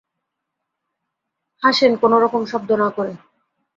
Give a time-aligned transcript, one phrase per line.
[1.63, 3.13] হাসেন কোনো রকম শব্দ না করে।